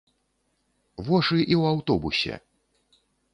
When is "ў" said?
1.59-1.75